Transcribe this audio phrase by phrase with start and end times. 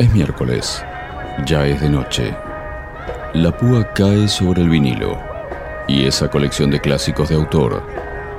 [0.00, 0.82] Es miércoles,
[1.44, 2.34] ya es de noche.
[3.34, 5.20] La púa cae sobre el vinilo
[5.88, 7.82] y esa colección de clásicos de autor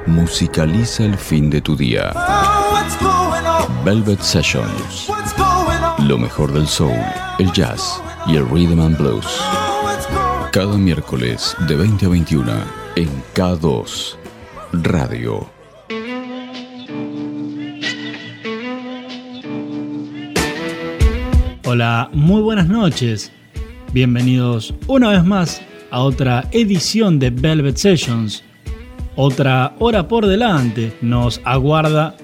[0.07, 2.13] musicaliza el fin de tu día.
[3.85, 5.11] Velvet Sessions.
[5.99, 6.97] Lo mejor del soul,
[7.37, 9.27] el jazz y el rhythm and blues.
[10.51, 12.51] Cada miércoles de 20 a 21
[12.95, 14.15] en K2
[14.81, 15.60] Radio.
[21.73, 23.31] Hola, muy buenas noches.
[23.93, 28.43] Bienvenidos una vez más a otra edición de Velvet Sessions.
[29.15, 32.17] Otra hora por delante nos aguarda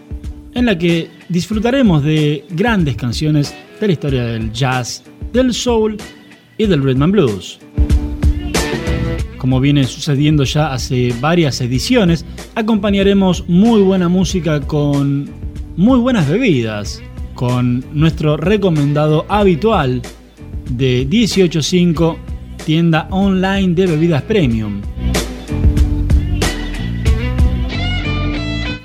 [0.54, 5.96] en la que disfrutaremos de grandes canciones de la historia del jazz, del soul
[6.58, 7.58] y del rhythm and blues.
[9.38, 15.30] Como viene sucediendo ya hace varias ediciones, acompañaremos muy buena música con
[15.78, 17.02] muy buenas bebidas
[17.38, 20.02] con nuestro recomendado habitual
[20.72, 22.18] de 185
[22.66, 24.82] tienda online de bebidas premium.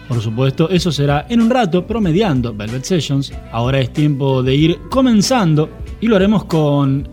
[0.07, 3.33] Por supuesto, eso será en un rato promediando Velvet Sessions.
[3.53, 5.71] Ahora es tiempo de ir comenzando
[6.03, 7.09] y lo haremos con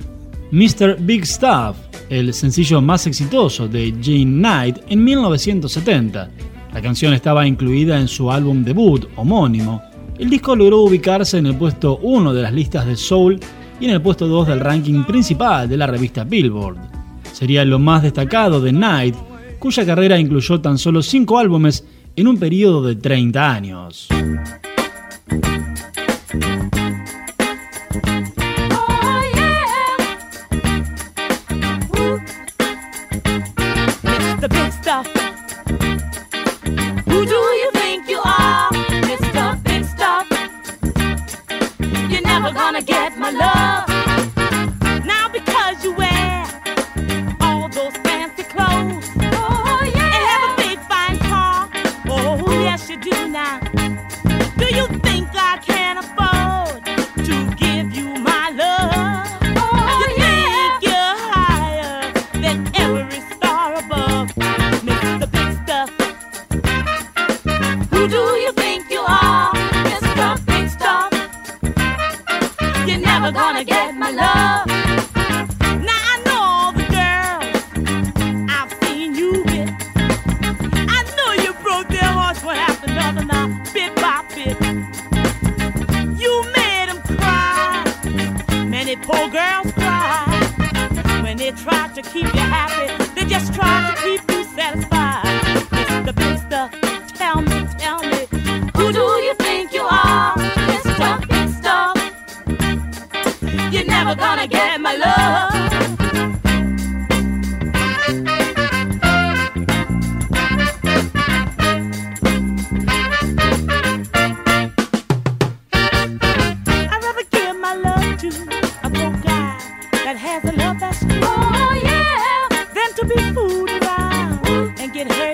[0.52, 0.98] Mr.
[1.00, 1.78] Big Stuff,
[2.10, 6.30] el sencillo más exitoso de Gene Knight en 1970.
[6.74, 9.89] La canción estaba incluida en su álbum debut homónimo
[10.20, 13.40] el disco logró ubicarse en el puesto 1 de las listas de Soul
[13.80, 16.76] y en el puesto 2 del ranking principal de la revista Billboard.
[17.32, 19.16] Sería lo más destacado de Knight,
[19.60, 21.86] cuya carrera incluyó tan solo 5 álbumes
[22.18, 24.10] en un periodo de 30 años.
[43.32, 43.89] love.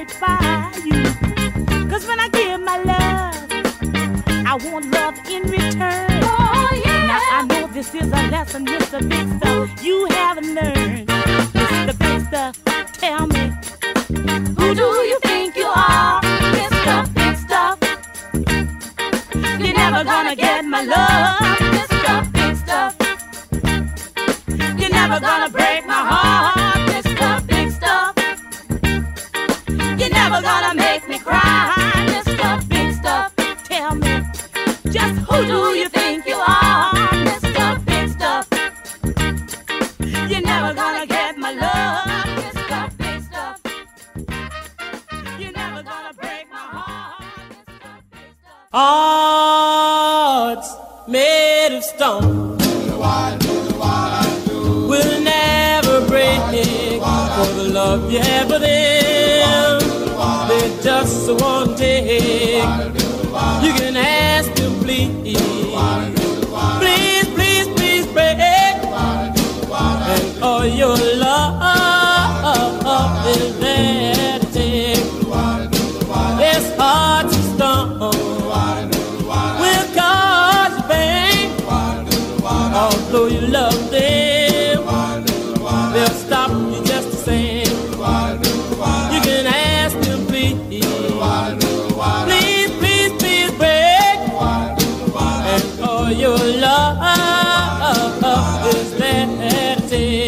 [0.08, 0.45] Bye.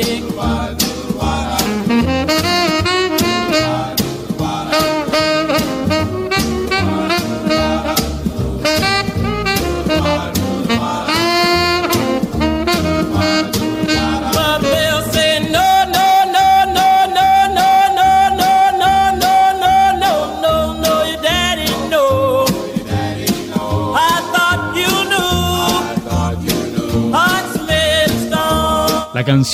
[0.03, 0.56] big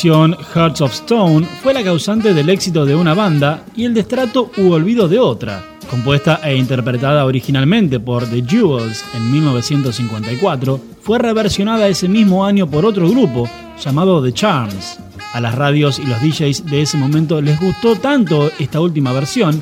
[0.03, 4.51] canción Hearts of Stone fue la causante del éxito de una banda y el destrato
[4.57, 5.63] u olvido de otra.
[5.89, 12.85] Compuesta e interpretada originalmente por The Jewels en 1954, fue reversionada ese mismo año por
[12.85, 13.49] otro grupo
[13.81, 14.99] llamado The Charms.
[15.31, 19.61] A las radios y los DJs de ese momento les gustó tanto esta última versión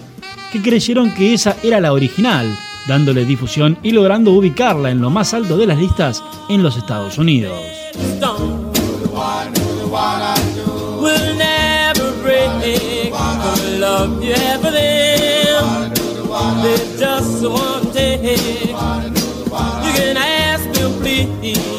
[0.51, 2.47] que creyeron que esa era la original,
[2.87, 7.19] dándole difusión y logrando ubicarla en lo más alto de las listas en los Estados
[7.19, 7.53] Unidos.
[13.81, 15.89] Love you have for them,
[16.61, 18.21] they just won't take.
[18.69, 21.70] You can ask please, please,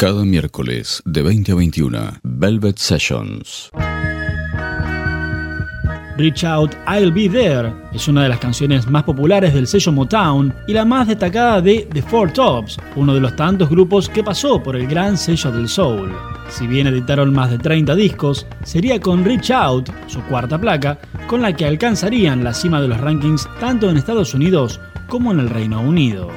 [0.00, 3.70] Cada miércoles de 20 a 21, Velvet Sessions.
[6.16, 10.54] Reach Out, I'll Be There es una de las canciones más populares del sello Motown
[10.66, 14.62] y la más destacada de The Four Tops, uno de los tantos grupos que pasó
[14.62, 16.10] por el gran sello del soul.
[16.48, 21.42] Si bien editaron más de 30 discos, sería con Reach Out, su cuarta placa, con
[21.42, 25.50] la que alcanzarían la cima de los rankings tanto en Estados Unidos como en el
[25.50, 26.30] Reino Unido.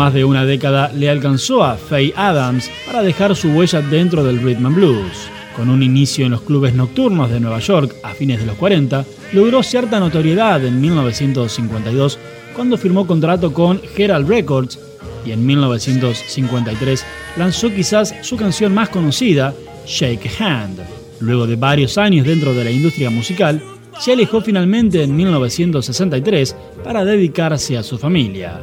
[0.00, 4.40] Más de una década le alcanzó a Faye Adams para dejar su huella dentro del
[4.40, 5.28] rhythm and blues.
[5.54, 9.04] Con un inicio en los clubes nocturnos de Nueva York a fines de los 40,
[9.34, 12.18] logró cierta notoriedad en 1952
[12.56, 14.78] cuando firmó contrato con Herald Records
[15.26, 17.04] y en 1953
[17.36, 19.52] lanzó quizás su canción más conocida,
[19.86, 20.80] Shake Hand.
[21.20, 23.62] Luego de varios años dentro de la industria musical,
[23.98, 28.62] se alejó finalmente en 1963 para dedicarse a su familia.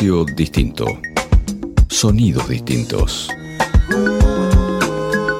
[0.00, 0.86] Distinto.
[1.88, 3.28] Sonidos distintos.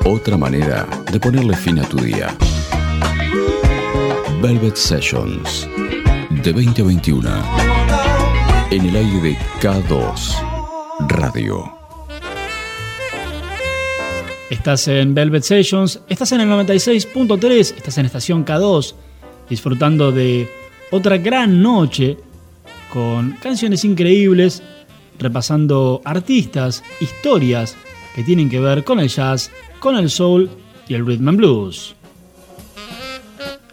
[0.04, 2.36] Otra manera de ponerle fin a tu día.
[4.42, 5.68] Velvet Sessions
[6.42, 7.30] de 2021.
[8.72, 11.72] En el aire de K2 Radio.
[14.50, 18.94] Estás en Velvet Sessions, estás en el 96.3, estás en estación K2,
[19.48, 20.50] disfrutando de
[20.90, 22.16] otra gran noche
[22.92, 24.62] con canciones increíbles,
[25.18, 27.76] repasando artistas, historias
[28.14, 30.50] que tienen que ver con el jazz, con el soul
[30.88, 31.94] y el rhythm and blues.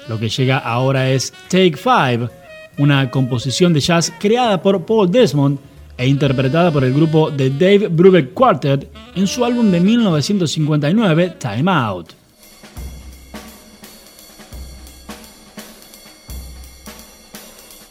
[0.07, 2.29] Lo que llega ahora es Take Five,
[2.77, 5.57] una composición de jazz creada por Paul Desmond
[5.97, 11.71] e interpretada por el grupo The Dave Brubeck Quartet en su álbum de 1959 Time
[11.71, 12.24] Out.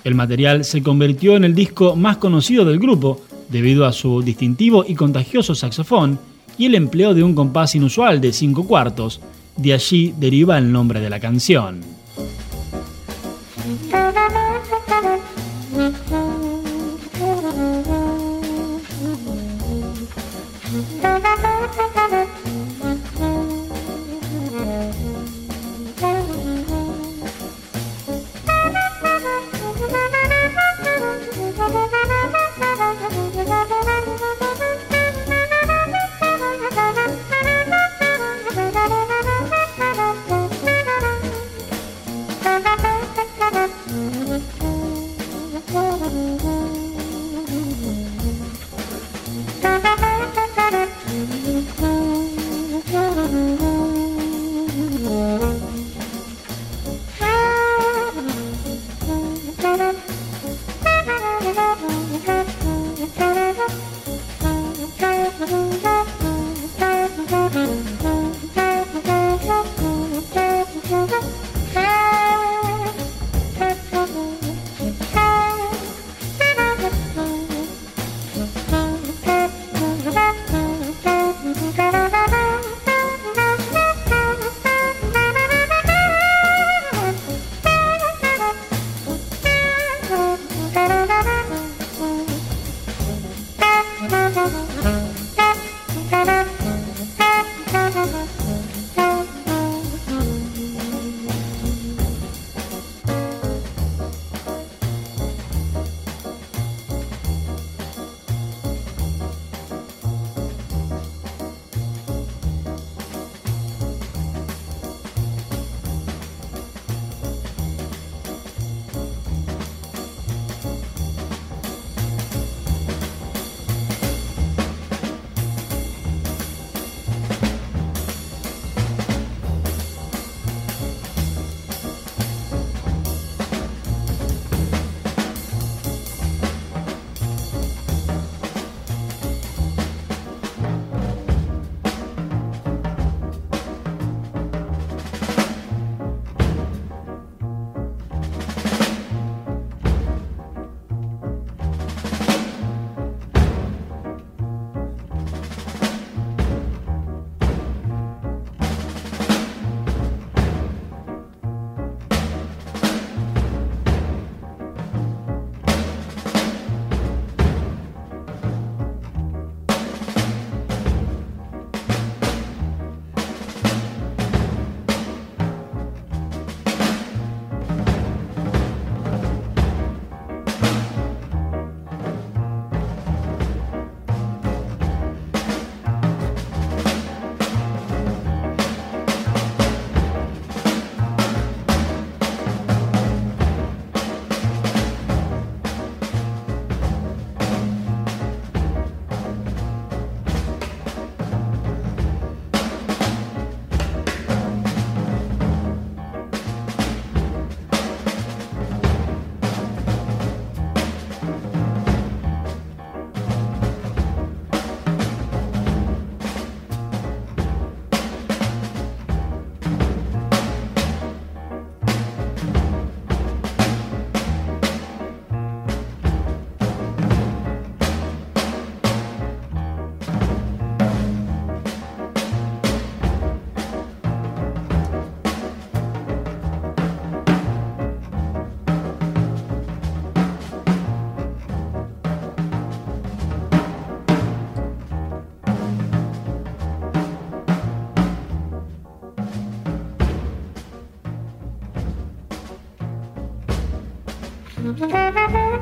[0.04, 4.84] El material se convirtió en el disco más conocido del grupo debido a su distintivo
[4.86, 6.18] y contagioso saxofón
[6.58, 9.20] y el empleo de un compás inusual de cinco cuartos.
[9.56, 11.80] De allí deriva el nombre de la canción.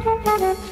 [0.04, 0.71] Müzik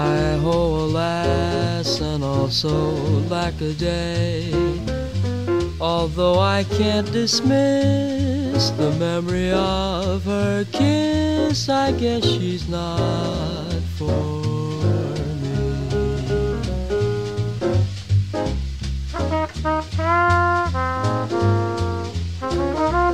[0.00, 2.70] I ho, alas, and also
[3.28, 4.50] lack a day.
[5.78, 14.40] Although I can't dismiss the memory of her kiss, I guess she's not for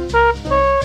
[0.09, 0.73] But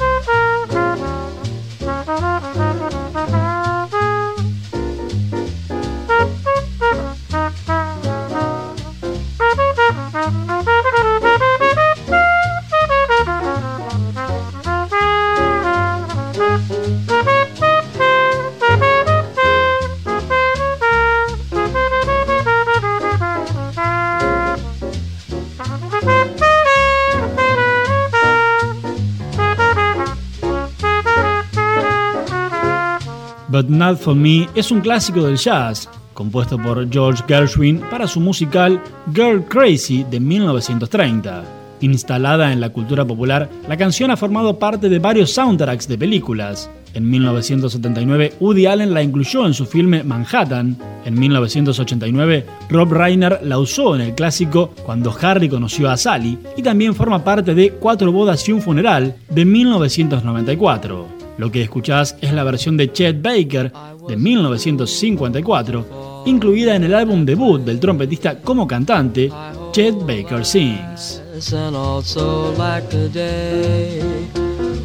[33.82, 38.80] Not For Me es un clásico del jazz, compuesto por George Gershwin para su musical
[39.12, 41.44] Girl Crazy de 1930.
[41.80, 46.70] Instalada en la cultura popular, la canción ha formado parte de varios soundtracks de películas.
[46.94, 50.78] En 1979, Woody Allen la incluyó en su filme Manhattan.
[51.04, 56.38] En 1989, Rob Reiner la usó en el clásico Cuando Harry conoció a Sally.
[56.56, 61.21] Y también forma parte de Cuatro bodas y un funeral de 1994.
[61.42, 63.74] Lo que escuchás es la versión de Chet Baker
[64.08, 69.32] de 1954, incluida en el álbum debut del trompetista como cantante,
[69.72, 71.20] Chet Baker Sings.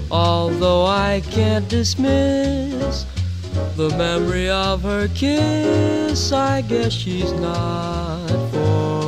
[0.08, 3.04] Although I can't dismiss
[3.76, 9.05] the memory of her kiss, I guess she's not for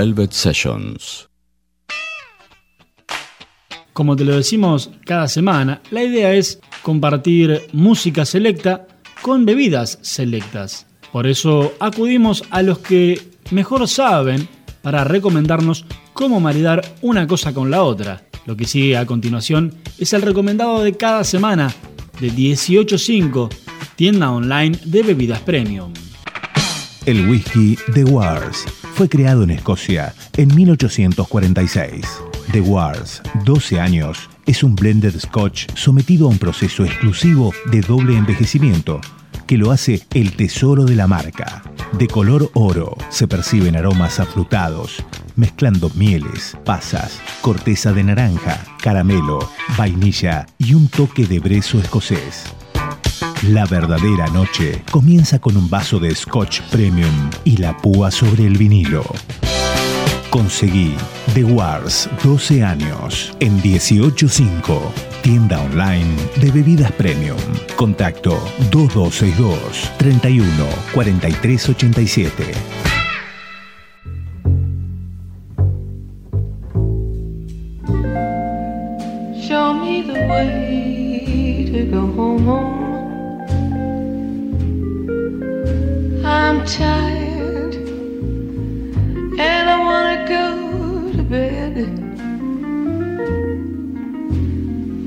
[0.00, 1.28] Velvet Sessions.
[3.92, 8.86] Como te lo decimos cada semana, la idea es compartir música selecta
[9.20, 10.86] con bebidas selectas.
[11.12, 14.48] Por eso acudimos a los que mejor saben
[14.80, 15.84] para recomendarnos
[16.14, 18.22] cómo maridar una cosa con la otra.
[18.46, 21.74] Lo que sigue a continuación es el recomendado de cada semana
[22.18, 23.54] de 18.5,
[23.96, 25.92] tienda online de bebidas premium.
[27.04, 32.04] El whisky The Wars fue creado en Escocia en 1846.
[32.52, 38.16] The Wars, 12 años, es un blended scotch sometido a un proceso exclusivo de doble
[38.16, 39.00] envejecimiento
[39.46, 41.62] que lo hace el tesoro de la marca.
[41.92, 45.02] De color oro, se perciben aromas afrutados,
[45.34, 52.44] mezclando mieles, pasas, corteza de naranja, caramelo, vainilla y un toque de brezo escocés.
[53.48, 58.58] La verdadera noche comienza con un vaso de Scotch Premium y la púa sobre el
[58.58, 59.02] vinilo.
[60.28, 60.94] Conseguí
[61.32, 64.92] The Wars 12 años en 185.
[65.22, 67.38] Tienda online de bebidas premium.
[67.76, 68.32] Contacto
[68.70, 70.44] 2262 31
[70.92, 72.52] 4387.
[79.40, 79.80] Show.
[86.50, 87.76] I'm tired
[89.38, 91.74] and I wanna go to bed.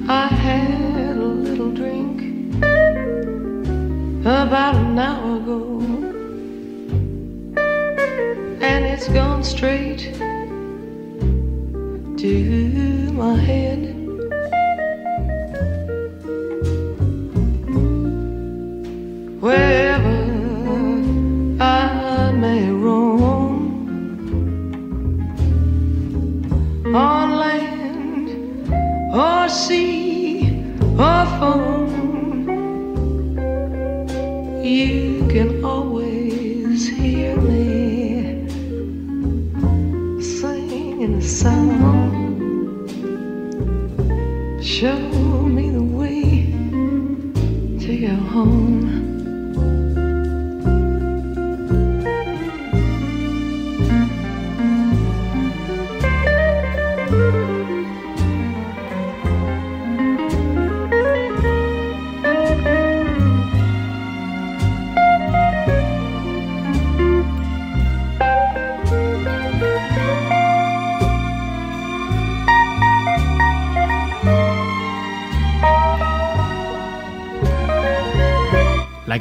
[0.07, 2.21] I had a little drink
[4.21, 5.72] about an hour ago,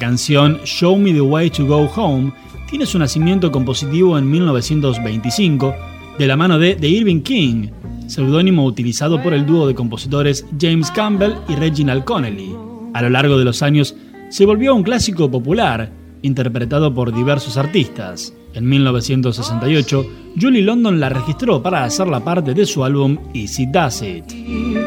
[0.03, 2.33] canción Show Me the Way to Go Home
[2.69, 5.77] tiene su nacimiento compositivo en 1925
[6.19, 7.69] de la mano de The Irving King,
[8.09, 12.53] seudónimo utilizado por el dúo de compositores James Campbell y Reginald Connelly.
[12.95, 13.95] A lo largo de los años
[14.29, 18.35] se volvió un clásico popular, interpretado por diversos artistas.
[18.55, 20.07] En 1968,
[20.41, 24.82] Julie London la registró para hacerla parte de su álbum Easy Does It.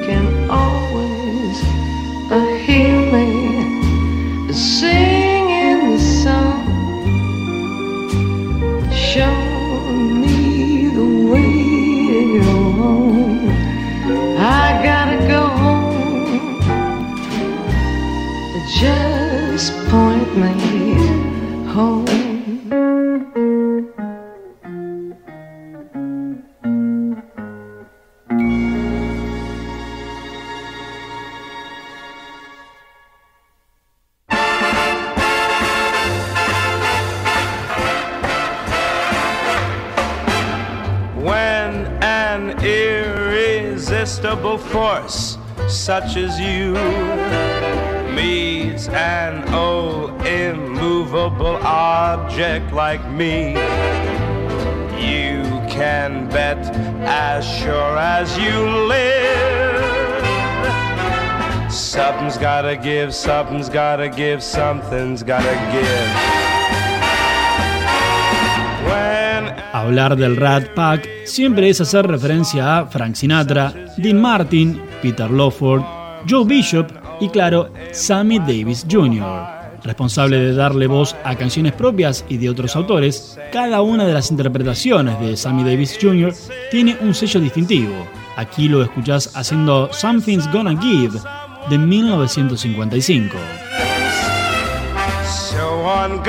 [45.86, 46.72] Such as you
[48.16, 53.52] meets an old immovable object like me.
[54.98, 56.58] You can bet
[57.06, 60.24] as sure as you live.
[61.72, 66.45] Something's gotta give something's gotta give something's gotta give
[69.76, 75.82] Hablar del Rat Pack siempre es hacer referencia a Frank Sinatra, Dean Martin, Peter Lawford,
[76.30, 79.26] Joe Bishop y claro, Sammy Davis Jr.
[79.84, 84.32] Responsable de darle voz a canciones propias y de otros autores, cada una de las
[84.32, 86.34] interpretaciones de Sammy Davis Jr.
[86.72, 87.96] tiene un sello distintivo.
[88.38, 91.20] Aquí lo escuchás haciendo Something's Gonna Give
[91.70, 93.38] de 1955.
[95.26, 96.24] So on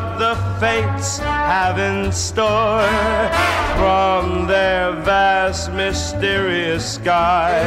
[0.00, 2.86] what the fates have in store
[3.76, 7.60] from their vast, mysterious sky?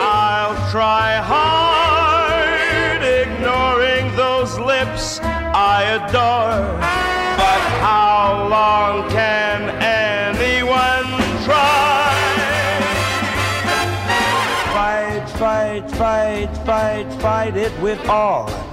[0.00, 6.78] I'll try hard, ignoring those lips I adore.
[7.42, 11.08] But how long can anyone
[11.44, 12.14] try?
[14.74, 18.67] Fight, fight, fight, fight, fight it with all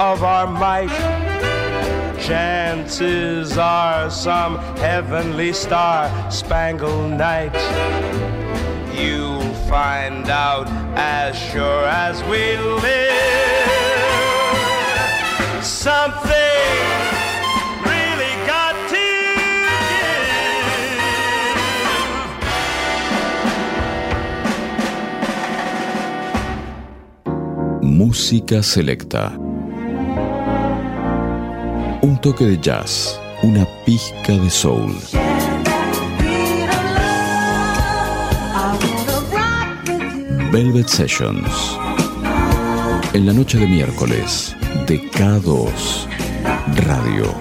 [0.00, 0.88] of our might.
[2.18, 7.54] Chances are some heavenly star spangled night.
[8.94, 13.10] You'll find out as sure as we live.
[15.62, 16.38] Something.
[27.82, 29.49] Música selecta.
[32.02, 34.90] Un toque de jazz, una pizca de soul.
[40.50, 41.78] Velvet Sessions.
[43.12, 45.68] En la noche de miércoles, de K2
[46.86, 47.34] Radio.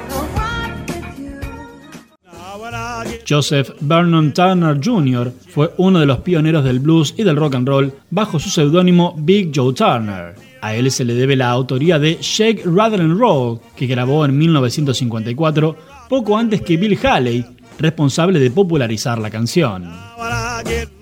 [3.26, 5.32] Joseph Vernon Turner Jr.
[5.48, 9.15] fue uno de los pioneros del blues y del rock and roll bajo su seudónimo
[9.17, 10.49] Big Joe Turner.
[10.62, 14.38] A él se le debe la autoría de Shake, Rather and Roll, que grabó en
[14.38, 15.76] 1954,
[16.10, 17.45] poco antes que Bill Haley,
[17.80, 19.89] responsable de popularizar la canción.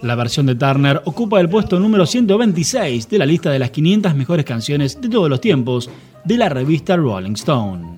[0.03, 4.15] La versión de Turner ocupa el puesto número 126 de la lista de las 500
[4.15, 5.89] mejores canciones de todos los tiempos
[6.23, 7.97] de la revista Rolling Stone.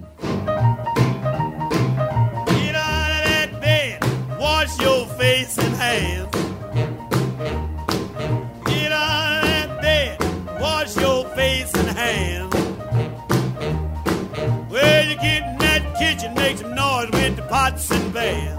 [17.69, 18.58] Pots and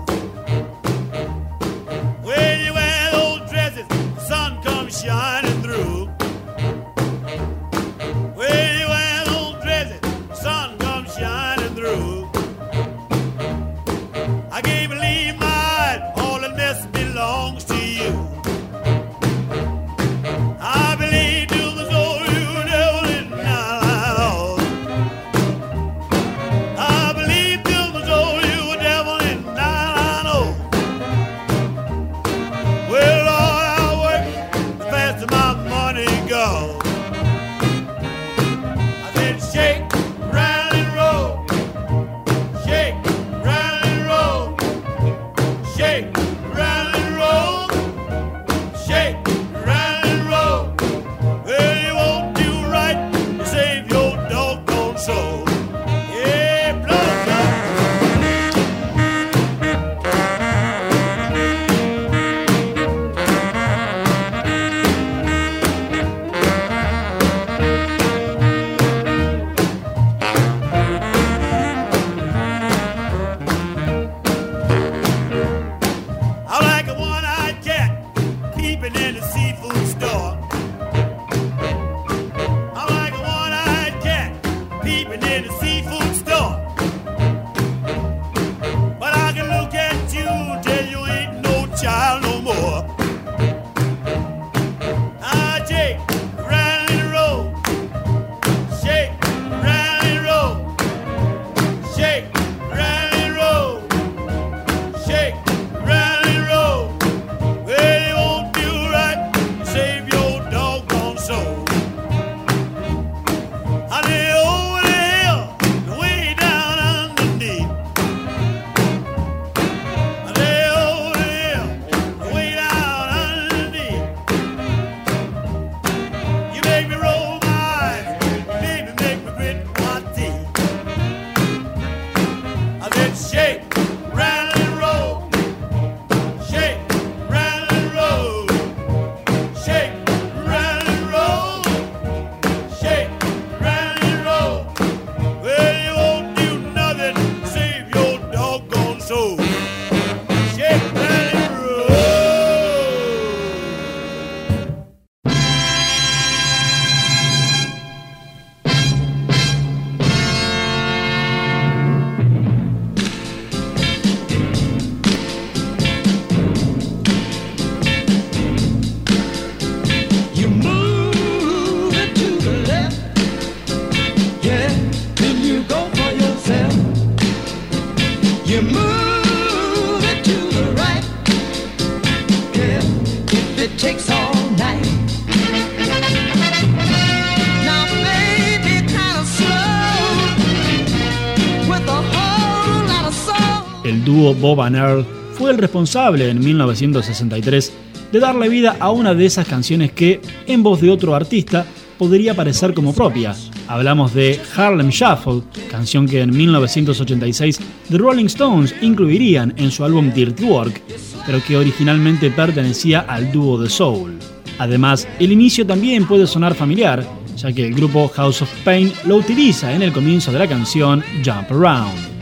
[194.11, 194.40] pans.
[194.40, 197.73] Bob and Earl fue el responsable en 1963
[198.12, 201.64] de darle vida a una de esas canciones que, en voz de otro artista,
[201.99, 203.35] podría parecer como propia.
[203.68, 210.12] Hablamos de Harlem Shuffle, canción que en 1986 The Rolling Stones incluirían en su álbum
[210.12, 210.83] Dirty Work,
[211.27, 214.18] pero que originalmente pertenecía al dúo The Soul.
[214.59, 219.16] Además, el inicio también puede sonar familiar, ya que el grupo House of Pain lo
[219.16, 222.19] utiliza en el comienzo de la canción Jump Around.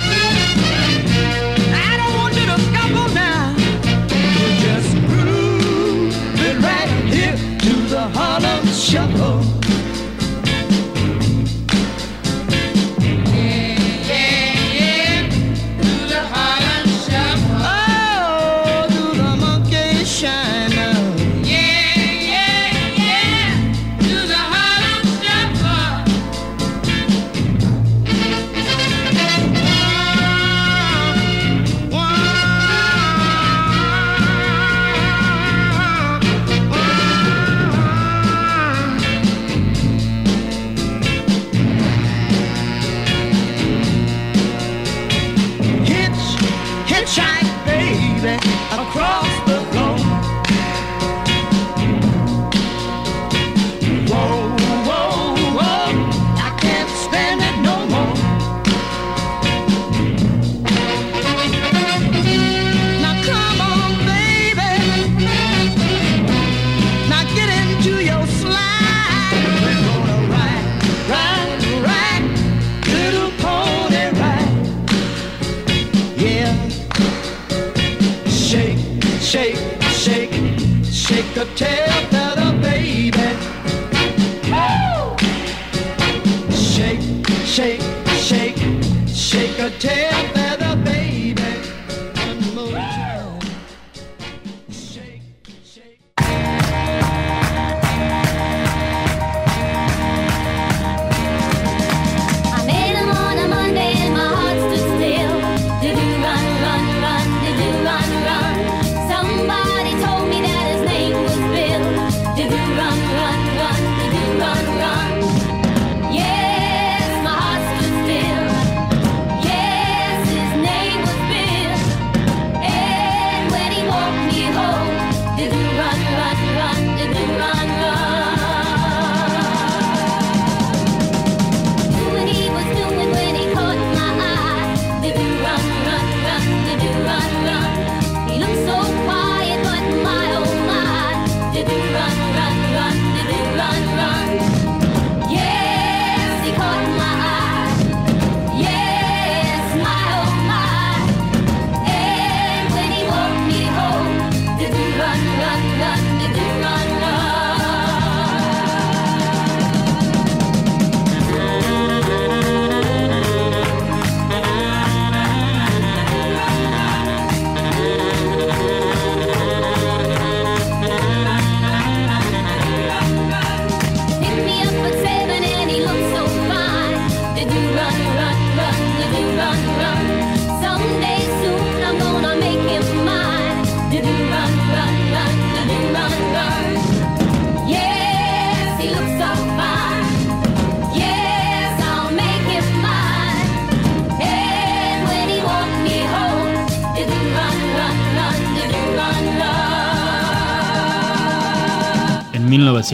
[8.98, 9.67] jungle.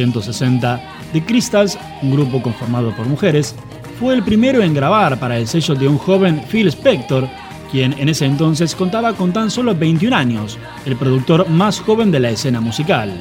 [0.06, 0.80] 1960,
[1.12, 3.54] The Crystals, un grupo conformado por mujeres,
[3.98, 7.28] fue el primero en grabar para el sello de un joven Phil Spector,
[7.70, 12.20] quien en ese entonces contaba con tan solo 21 años, el productor más joven de
[12.20, 13.12] la escena musical.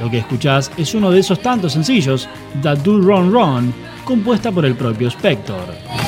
[0.00, 2.28] Lo que escuchás es uno de esos tantos sencillos,
[2.62, 3.74] That Do Run Run,
[4.04, 5.99] compuesta por el propio Spector.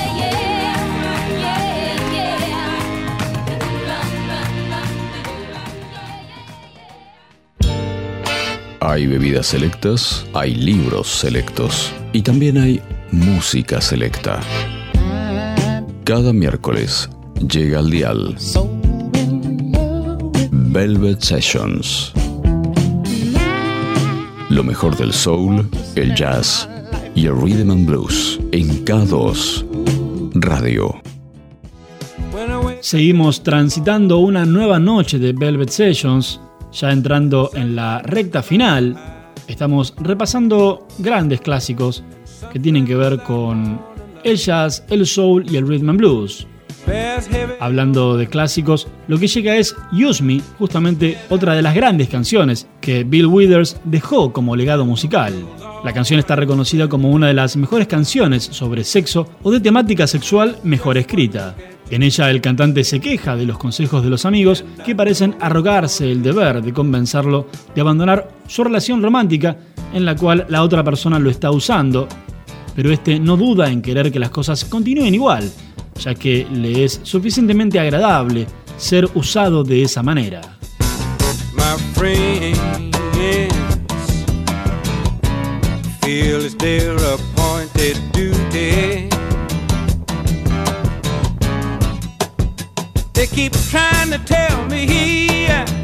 [8.93, 12.79] Hay bebidas selectas, hay libros selectos y también hay
[13.11, 14.39] música selecta.
[16.05, 17.09] Cada miércoles
[17.49, 18.37] llega al dial
[20.51, 22.13] Velvet Sessions.
[24.51, 26.69] Lo mejor del soul, el jazz
[27.15, 31.01] y el rhythm and blues en K2 Radio.
[32.81, 36.39] Seguimos transitando una nueva noche de Velvet Sessions
[36.73, 38.97] ya entrando en la recta final,
[39.47, 42.03] estamos repasando grandes clásicos
[42.53, 43.81] que tienen que ver con
[44.25, 46.47] el jazz, el soul y el rhythm and blues.
[47.61, 52.67] Hablando de clásicos, lo que llega es Use Me, justamente otra de las grandes canciones
[52.81, 55.33] que Bill Withers dejó como legado musical.
[55.85, 60.07] La canción está reconocida como una de las mejores canciones sobre sexo o de temática
[60.07, 61.55] sexual mejor escrita.
[61.93, 66.11] En ella el cantante se queja de los consejos de los amigos que parecen arrogarse
[66.11, 69.59] el deber de convencerlo de abandonar su relación romántica
[69.93, 72.09] en la cual la otra persona lo está usando,
[72.75, 75.53] pero este no duda en querer que las cosas continúen igual,
[76.01, 78.47] ya que le es suficientemente agradable
[78.79, 80.41] ser usado de esa manera.
[93.33, 95.82] Keep trying to tell me all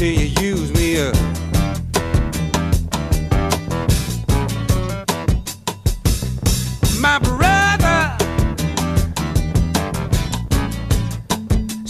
[0.00, 1.14] Until you use me up.
[7.00, 8.16] My brother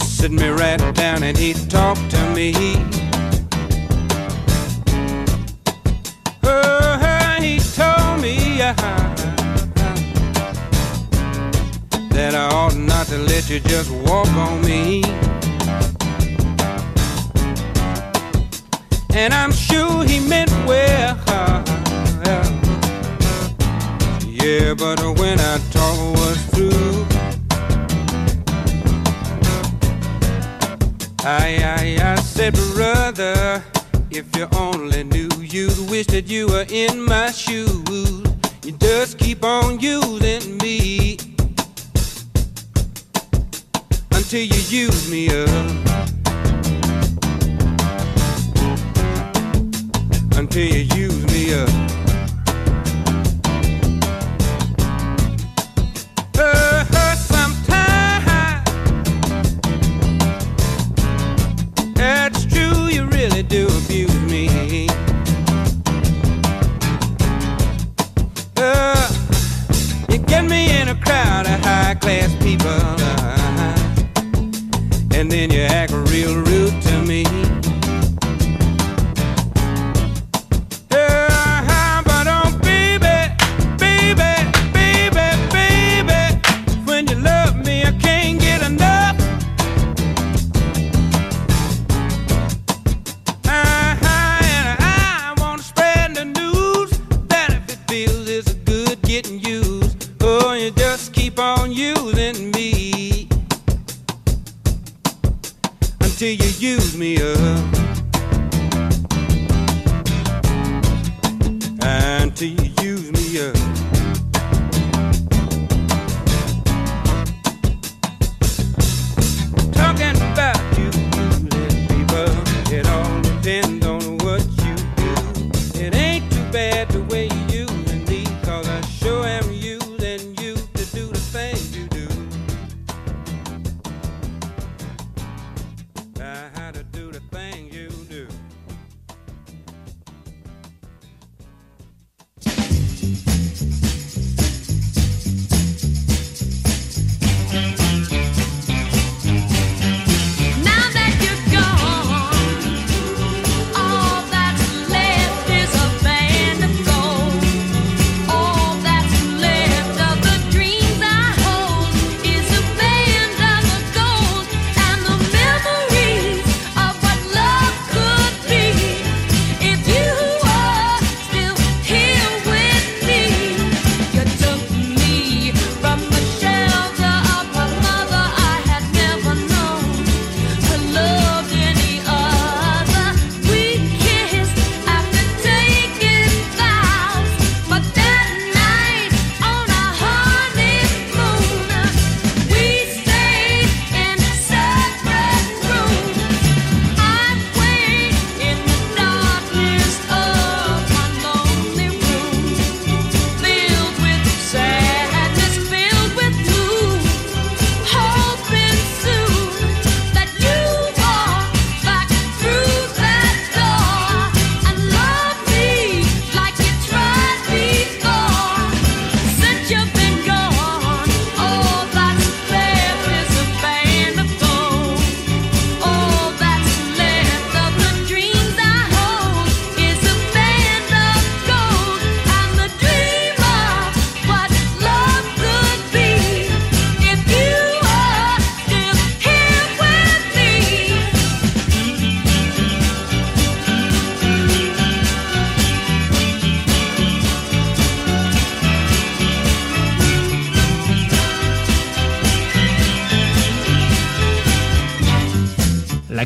[0.03, 2.78] sit me right down and he talked to me.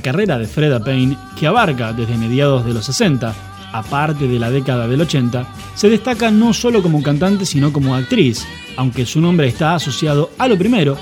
[0.03, 3.33] carrera de Freda Payne, que abarca desde mediados de los 60,
[3.71, 8.45] aparte de la década del 80, se destaca no solo como cantante sino como actriz,
[8.77, 10.95] aunque su nombre está asociado a lo primero,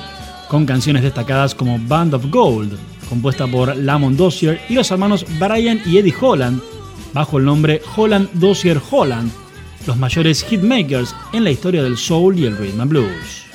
[0.47, 2.77] con canciones destacadas como Band of Gold,
[3.09, 6.61] compuesta por Lamont Dossier y los hermanos Brian y Eddie Holland,
[7.13, 9.31] bajo el nombre Holland Dossier Holland,
[9.85, 13.50] los mayores hitmakers en la historia del soul y el rhythm and blues.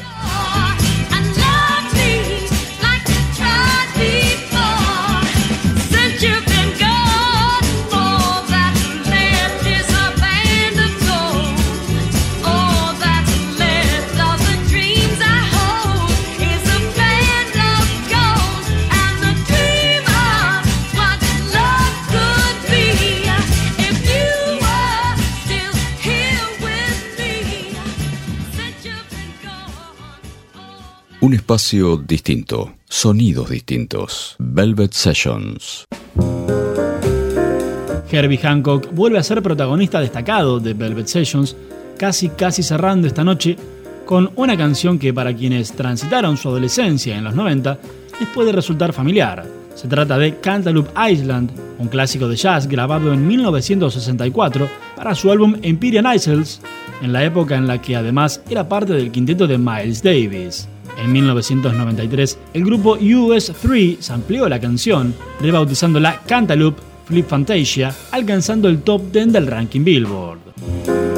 [31.46, 34.34] Espacio distinto, sonidos distintos.
[34.40, 35.84] Velvet Sessions.
[38.10, 41.54] Herbie Hancock vuelve a ser protagonista destacado de Velvet Sessions,
[41.96, 43.56] casi casi cerrando esta noche
[44.04, 47.78] con una canción que para quienes transitaron su adolescencia en los 90
[48.18, 49.46] les puede resultar familiar.
[49.76, 55.54] Se trata de Cantaloupe Island, un clásico de jazz grabado en 1964 para su álbum
[55.62, 56.60] Empyrean Isles,
[57.02, 60.68] en la época en la que además era parte del quinteto de Miles Davis.
[60.96, 69.12] En 1993, el grupo US3 amplió la canción, rebautizándola Cantaloupe Flip Fantasia, alcanzando el top
[69.12, 71.15] 10 del ranking Billboard.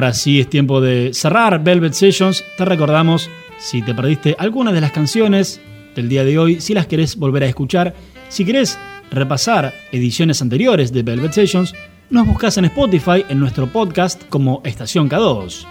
[0.00, 2.42] Ahora sí es tiempo de cerrar Velvet Sessions.
[2.56, 3.28] Te recordamos,
[3.58, 5.60] si te perdiste alguna de las canciones
[5.94, 7.94] del día de hoy, si las querés volver a escuchar,
[8.30, 8.78] si querés
[9.10, 11.74] repasar ediciones anteriores de Velvet Sessions,
[12.08, 15.66] nos buscas en Spotify en nuestro podcast como Estación K2.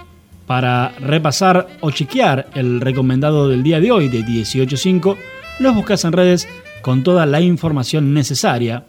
[0.45, 5.17] Para repasar o chequear el recomendado del día de hoy de 18.5,
[5.57, 6.47] los buscas en redes
[6.83, 8.85] con toda la información necesaria.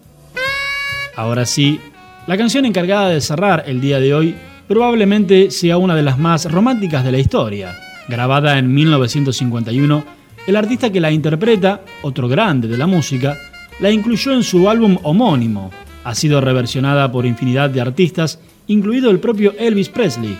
[1.16, 1.80] Ahora sí,
[2.26, 4.36] la canción encargada de cerrar el día de hoy
[4.70, 7.76] probablemente sea una de las más románticas de la historia.
[8.08, 10.04] Grabada en 1951,
[10.46, 13.36] el artista que la interpreta, otro grande de la música,
[13.80, 15.72] la incluyó en su álbum homónimo.
[16.04, 20.38] Ha sido reversionada por infinidad de artistas, incluido el propio Elvis Presley.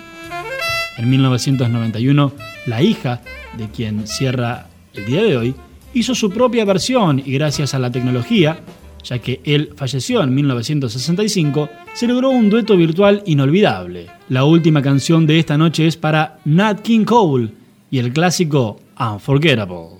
[0.95, 2.31] En 1991,
[2.67, 3.19] la hija
[3.57, 5.55] de quien cierra el día de hoy
[5.93, 8.61] hizo su propia versión y gracias a la tecnología,
[9.03, 14.07] ya que él falleció en 1965, se logró un dueto virtual inolvidable.
[14.29, 17.49] La última canción de esta noche es para Nat King Cole
[17.89, 19.99] y el clásico Unforgettable.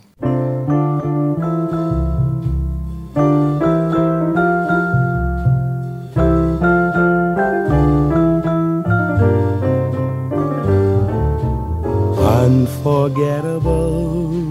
[12.18, 14.51] Unforgettable.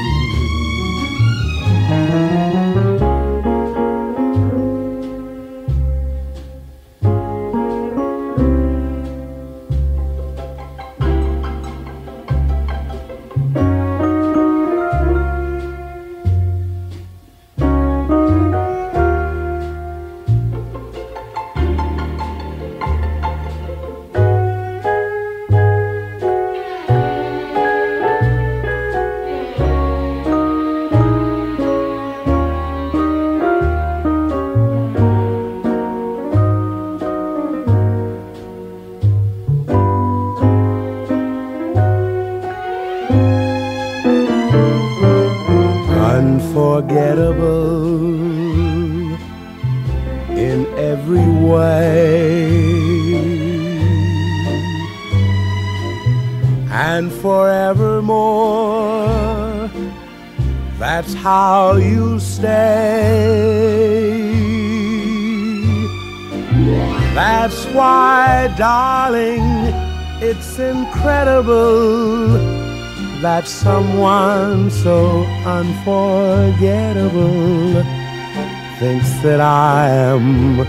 [79.41, 80.59] I am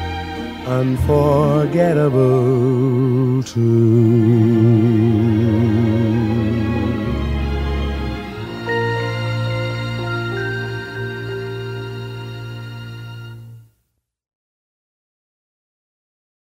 [0.66, 2.31] unforgettable.